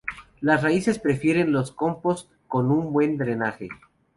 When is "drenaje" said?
3.19-3.69